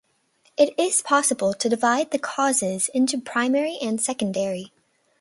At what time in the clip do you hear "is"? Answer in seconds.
0.79-1.03